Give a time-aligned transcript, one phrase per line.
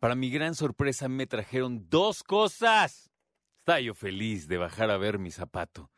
[0.00, 3.12] Para mi gran sorpresa me trajeron dos cosas.
[3.60, 5.88] Estaba yo feliz de bajar a ver mi zapato.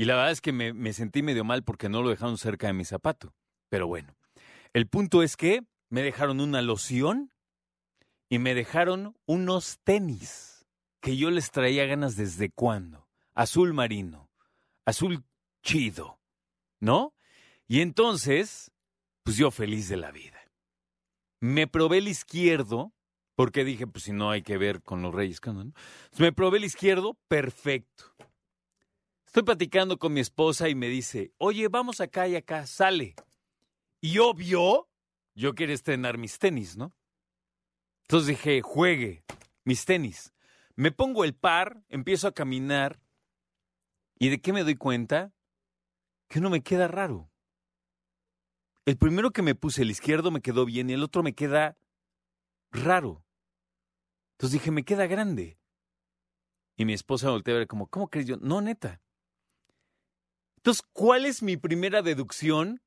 [0.00, 2.72] Y la verdad es que me, sentí medio mal porque no lo dejaron cerca de
[2.72, 3.34] mi zapato.
[3.68, 4.16] Pero bueno,
[4.72, 7.34] el punto es que me dejaron una loción
[8.30, 10.66] y me dejaron unos tenis
[11.00, 13.08] que yo les traía ganas desde cuándo.
[13.34, 14.30] Azul marino,
[14.86, 15.22] azul
[15.62, 16.18] chido,
[16.78, 17.12] ¿no?
[17.68, 18.72] Y entonces,
[19.22, 20.40] pues yo feliz de la vida.
[21.40, 22.94] Me probé el izquierdo
[23.34, 25.42] porque dije, pues si no hay que ver con los reyes.
[25.44, 25.74] ¿no?
[26.16, 28.09] Me probé el izquierdo, perfecto.
[29.30, 33.14] Estoy platicando con mi esposa y me dice, oye, vamos acá y acá, sale.
[34.00, 34.88] Y obvio,
[35.36, 36.92] yo quiero estrenar mis tenis, ¿no?
[38.02, 39.22] Entonces dije, juegue,
[39.62, 40.32] mis tenis.
[40.74, 43.00] Me pongo el par, empiezo a caminar.
[44.18, 45.32] ¿Y de qué me doy cuenta?
[46.26, 47.30] Que uno me queda raro.
[48.84, 51.78] El primero que me puse, el izquierdo, me quedó bien y el otro me queda
[52.72, 53.24] raro.
[54.32, 55.56] Entonces dije, me queda grande.
[56.74, 58.36] Y mi esposa volteó a ver como, ¿cómo crees yo?
[58.38, 59.00] No, neta.
[60.60, 62.82] Entonces, ¿cuál es mi primera deducción?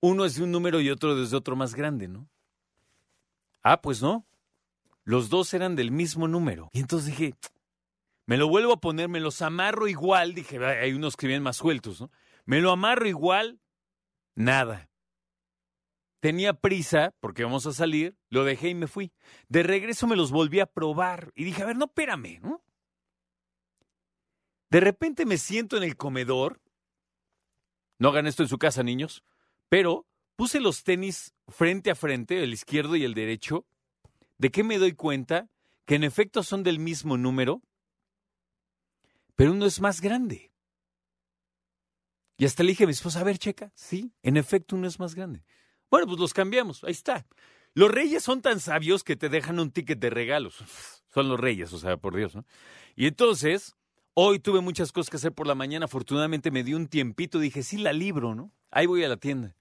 [0.00, 2.28] Uno es de un número y otro desde otro más grande, ¿no?
[3.62, 4.26] Ah, pues no.
[5.04, 6.68] Los dos eran del mismo número.
[6.72, 7.34] Y entonces dije,
[8.26, 10.34] me lo vuelvo a poner, me los amarro igual.
[10.34, 12.10] Dije, hay unos que vienen más sueltos, ¿no?
[12.44, 13.60] Me lo amarro igual.
[14.34, 14.90] Nada.
[16.18, 19.12] Tenía prisa porque vamos a salir, lo dejé y me fui.
[19.48, 22.65] De regreso me los volví a probar y dije, a ver, no, espérame, ¿no?
[24.70, 26.60] De repente me siento en el comedor.
[27.98, 29.24] No hagan esto en su casa, niños.
[29.68, 30.06] Pero
[30.36, 33.66] puse los tenis frente a frente, el izquierdo y el derecho.
[34.38, 35.48] ¿De qué me doy cuenta?
[35.86, 37.62] Que en efecto son del mismo número,
[39.36, 40.50] pero uno es más grande.
[42.38, 44.98] Y hasta le dije a mi esposa, a ver, checa, sí, en efecto uno es
[44.98, 45.44] más grande.
[45.90, 47.26] Bueno, pues los cambiamos, ahí está.
[47.72, 50.64] Los reyes son tan sabios que te dejan un ticket de regalos.
[51.14, 52.44] Son los reyes, o sea, por Dios, ¿no?
[52.94, 53.74] Y entonces,
[54.18, 55.84] Hoy tuve muchas cosas que hacer por la mañana.
[55.84, 57.38] Afortunadamente me di un tiempito.
[57.38, 58.50] Dije, sí, la libro, ¿no?
[58.70, 59.54] Ahí voy a la tienda.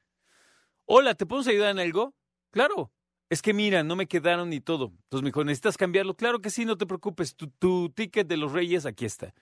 [0.85, 2.15] Hola, ¿te podemos ayudar en algo?
[2.51, 2.89] Claro.
[3.29, 4.93] Es que mira, no me quedaron ni todo.
[5.03, 6.15] Entonces me dijo, ¿necesitas cambiarlo?
[6.15, 7.35] Claro que sí, no te preocupes.
[7.35, 9.33] Tu, tu ticket de los Reyes, aquí está.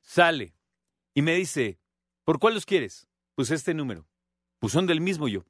[0.00, 0.52] Sale.
[1.14, 1.78] Y me dice,
[2.24, 3.06] ¿por cuál los quieres?
[3.36, 4.08] Pues este número.
[4.58, 5.44] Pues son del mismo yo.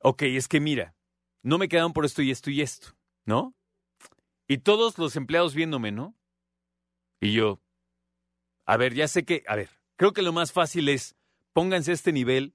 [0.00, 0.94] Ok, es que mira,
[1.42, 2.88] no me quedaron por esto y esto y esto,
[3.24, 3.54] ¿no?
[4.46, 6.14] Y todos los empleados viéndome, ¿no?
[7.20, 7.62] Y yo,
[8.68, 11.16] a ver, ya sé que, a ver, creo que lo más fácil es,
[11.54, 12.54] pónganse a este nivel,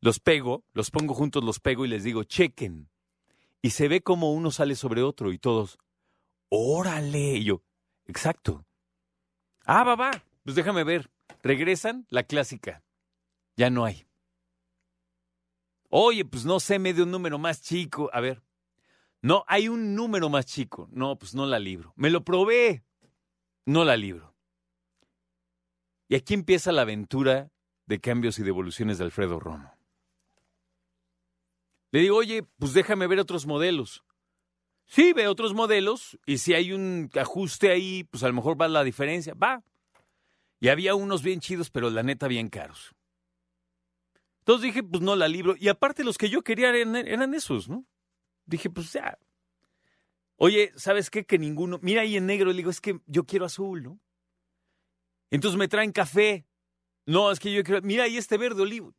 [0.00, 2.88] los pego, los pongo juntos, los pego y les digo, chequen.
[3.60, 5.78] Y se ve como uno sale sobre otro y todos,
[6.48, 7.34] órale.
[7.34, 7.62] Y yo,
[8.06, 8.64] exacto.
[9.66, 11.10] Ah, va, va, pues déjame ver.
[11.42, 12.82] Regresan, la clásica.
[13.54, 14.06] Ya no hay.
[15.90, 18.08] Oye, pues no sé, me dio un número más chico.
[18.14, 18.42] A ver.
[19.20, 20.88] No, hay un número más chico.
[20.92, 21.92] No, pues no la libro.
[21.94, 22.84] Me lo probé.
[23.66, 24.31] No la libro.
[26.12, 27.50] Y aquí empieza la aventura
[27.86, 29.74] de cambios y devoluciones de Alfredo Romo.
[31.90, 34.04] Le digo, oye, pues déjame ver otros modelos.
[34.84, 38.68] Sí, ve otros modelos y si hay un ajuste ahí, pues a lo mejor va
[38.68, 39.32] la diferencia.
[39.32, 39.64] Va.
[40.60, 42.94] Y había unos bien chidos, pero la neta bien caros.
[44.40, 45.54] Entonces dije, pues no la libro.
[45.58, 47.86] Y aparte los que yo quería eran, eran esos, ¿no?
[48.44, 49.18] Dije, pues ya.
[50.36, 51.24] Oye, ¿sabes qué?
[51.24, 51.78] Que ninguno.
[51.80, 53.98] Mira ahí en negro, le digo, es que yo quiero azul, ¿no?
[55.32, 56.46] Entonces me traen café.
[57.06, 58.94] No, es que yo quiero, mira ahí este verde olivo.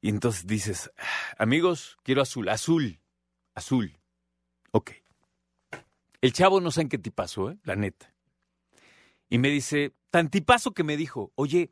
[0.00, 0.90] Y entonces dices,
[1.38, 2.98] amigos, quiero azul, azul,
[3.54, 4.00] azul.
[4.72, 4.92] Ok.
[6.22, 7.58] El chavo no sabe en qué tipazo, ¿eh?
[7.62, 8.12] La neta.
[9.28, 11.70] Y me dice, tan tipazo que me dijo, oye,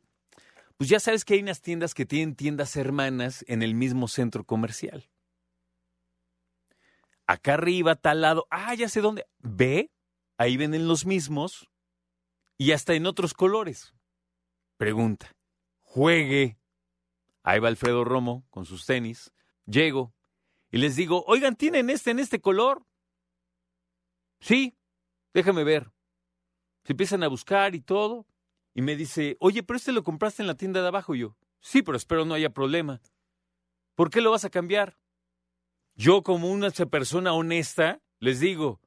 [0.77, 4.45] pues ya sabes que hay unas tiendas que tienen tiendas hermanas en el mismo centro
[4.45, 5.09] comercial.
[7.25, 9.25] Acá arriba, tal lado, ah, ya sé dónde.
[9.39, 9.89] Ve,
[10.37, 11.70] ahí venden los mismos,
[12.61, 13.91] y hasta en otros colores.
[14.77, 15.35] Pregunta.
[15.79, 16.59] Juegue.
[17.41, 19.33] Ahí va Alfredo Romo con sus tenis.
[19.65, 20.13] Llego
[20.69, 22.85] y les digo, oigan, ¿tienen este en este color?
[24.41, 24.77] Sí,
[25.33, 25.91] déjame ver.
[26.83, 28.27] Se empiezan a buscar y todo.
[28.75, 31.15] Y me dice, oye, pero este lo compraste en la tienda de abajo.
[31.15, 33.01] Y yo, sí, pero espero no haya problema.
[33.95, 34.99] ¿Por qué lo vas a cambiar?
[35.95, 38.79] Yo, como una persona honesta, les digo,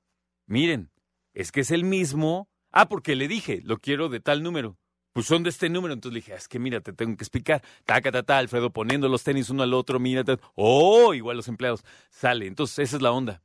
[0.46, 0.92] miren,
[1.32, 2.48] es que es el mismo.
[2.76, 4.76] Ah, porque le dije, lo quiero de tal número.
[5.12, 5.94] Pues son de este número.
[5.94, 7.62] Entonces le dije, es que mira, te tengo que explicar.
[7.84, 10.24] Taca, ta, ta, Alfredo, poniendo los tenis uno al otro, mira.
[10.56, 11.84] Oh, igual los empleados.
[12.10, 12.48] Sale.
[12.48, 13.42] Entonces, esa es la onda.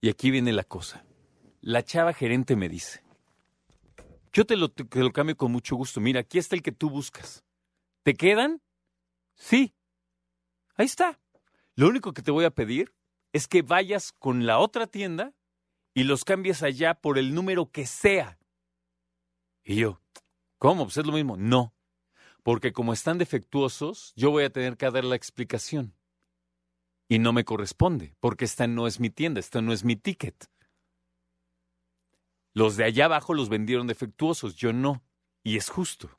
[0.00, 1.04] Y aquí viene la cosa.
[1.60, 3.04] La chava gerente me dice,
[4.32, 6.00] yo te lo, te lo cambio con mucho gusto.
[6.00, 7.44] Mira, aquí está el que tú buscas.
[8.02, 8.60] ¿Te quedan?
[9.36, 9.76] Sí.
[10.74, 11.20] Ahí está.
[11.76, 12.92] Lo único que te voy a pedir
[13.32, 15.34] es que vayas con la otra tienda
[15.94, 18.38] y los cambies allá por el número que sea.
[19.62, 20.00] Y yo,
[20.58, 20.84] ¿cómo?
[20.84, 21.36] Pues es lo mismo.
[21.36, 21.74] No,
[22.42, 25.94] porque como están defectuosos, yo voy a tener que dar la explicación.
[27.08, 30.50] Y no me corresponde, porque esta no es mi tienda, esta no es mi ticket.
[32.54, 35.02] Los de allá abajo los vendieron defectuosos, yo no.
[35.42, 36.18] Y es justo.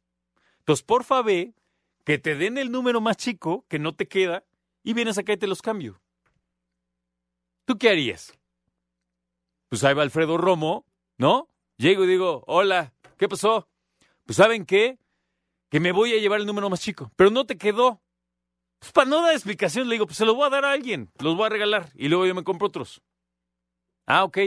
[0.60, 1.56] Entonces, porfa, ve
[2.04, 4.46] que te den el número más chico, que no te queda,
[4.84, 6.02] y vienes acá y te los cambio.
[7.66, 8.38] ¿Tú qué harías?
[9.74, 10.86] Pues ahí va Alfredo Romo,
[11.18, 11.50] ¿no?
[11.78, 13.68] Llego y digo, hola, ¿qué pasó?
[14.24, 15.00] Pues ¿saben qué?
[15.72, 18.00] Que me voy a llevar el número más chico, pero no te quedó.
[18.78, 21.12] Pues para no dar explicación, le digo, pues se lo voy a dar a alguien,
[21.18, 23.02] los voy a regalar y luego yo me compro otros.
[24.06, 24.38] Ah, ok.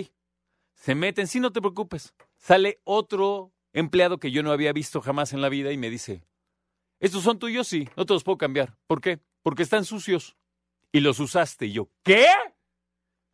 [0.75, 2.15] Se meten, sí, no te preocupes.
[2.37, 6.25] Sale otro empleado que yo no había visto jamás en la vida y me dice,
[7.01, 8.79] estos son tuyos, sí, no te los puedo cambiar.
[8.87, 9.19] ¿Por qué?
[9.43, 10.37] Porque están sucios.
[10.93, 11.67] Y los usaste.
[11.67, 12.29] Y yo, ¿qué?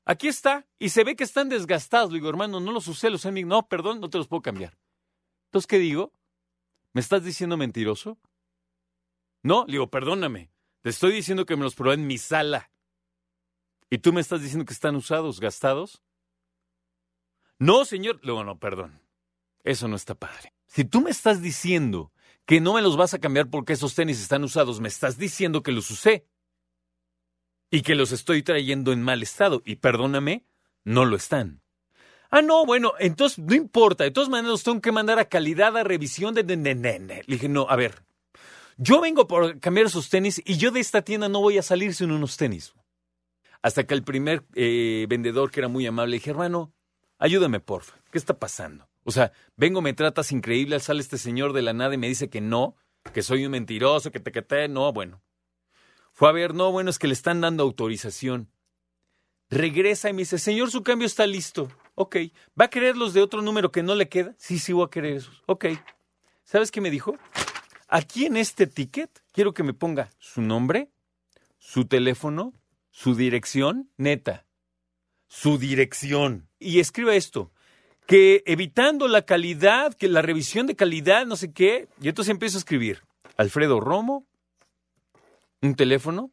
[0.04, 0.66] Aquí está.
[0.78, 2.10] Y se ve que están desgastados.
[2.10, 3.44] Le digo, hermano, no los usé, los he...
[3.44, 4.78] No, perdón, no te los puedo cambiar.
[5.46, 6.12] Entonces, ¿qué digo?
[6.92, 8.18] ¿Me estás diciendo mentiroso?
[9.42, 10.50] No, le digo, perdóname.
[10.82, 12.70] Te estoy diciendo que me los probé en mi sala.
[13.90, 16.02] ¿Y tú me estás diciendo que están usados, gastados?
[17.58, 18.20] No, señor.
[18.22, 19.00] Luego, no, perdón.
[19.62, 20.54] Eso no está padre.
[20.66, 22.12] Si tú me estás diciendo
[22.46, 25.62] que no me los vas a cambiar porque esos tenis están usados, me estás diciendo
[25.62, 26.26] que los usé
[27.72, 29.62] y que los estoy trayendo en mal estado.
[29.64, 30.44] Y perdóname,
[30.84, 31.62] no lo están.
[32.30, 34.04] Ah, no, bueno, entonces no importa.
[34.04, 36.44] De todas maneras, los tengo que mandar a calidad a revisión de...
[36.44, 38.04] Le dije, no, a ver,
[38.76, 41.94] yo vengo por cambiar esos tenis y yo de esta tienda no voy a salir
[41.94, 42.74] sin unos tenis.
[43.62, 46.74] Hasta que el primer eh, vendedor, que era muy amable, le dije, hermano,
[47.18, 47.96] ayúdame, porfa.
[48.10, 48.86] ¿Qué está pasando?
[49.04, 52.28] O sea, vengo, me tratas increíble, sale este señor de la nada y me dice
[52.28, 52.76] que no,
[53.14, 55.22] que soy un mentiroso, que te que te, no, bueno.
[56.22, 58.48] Fue a ver, no, bueno, es que le están dando autorización.
[59.50, 61.68] Regresa y me dice, señor, su cambio está listo.
[61.96, 62.14] Ok.
[62.56, 64.32] ¿Va a querer los de otro número que no le queda?
[64.38, 65.42] Sí, sí, voy a querer esos.
[65.46, 65.64] Ok.
[66.44, 67.16] ¿Sabes qué me dijo?
[67.88, 70.92] Aquí en este ticket quiero que me ponga su nombre,
[71.58, 72.52] su teléfono,
[72.92, 74.46] su dirección, neta
[75.26, 76.46] su dirección.
[76.60, 77.50] Y escribe esto,
[78.06, 82.58] que evitando la calidad, que la revisión de calidad, no sé qué, y entonces empiezo
[82.58, 83.02] a escribir,
[83.36, 84.24] Alfredo Romo,
[85.62, 86.32] un teléfono,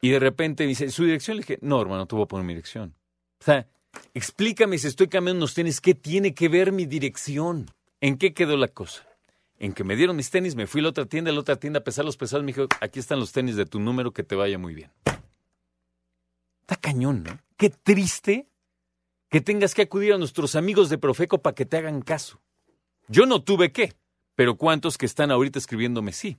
[0.00, 1.36] y de repente dice, ¿su dirección?
[1.36, 2.94] Le dije, no, hermano, tú voy a poner mi dirección.
[3.40, 3.68] O sea,
[4.14, 7.66] explícame si estoy cambiando unos tenis, ¿qué tiene que ver mi dirección?
[8.00, 9.06] ¿En qué quedó la cosa?
[9.58, 11.56] En que me dieron mis tenis, me fui a la otra tienda, a la otra
[11.56, 14.22] tienda a pesar los pesados, me dijo, aquí están los tenis de tu número, que
[14.22, 14.92] te vaya muy bien.
[16.60, 17.40] Está cañón, ¿no?
[17.56, 18.46] Qué triste
[19.28, 22.40] que tengas que acudir a nuestros amigos de Profeco para que te hagan caso.
[23.08, 23.94] Yo no tuve que,
[24.36, 26.38] pero ¿cuántos que están ahorita escribiéndome sí?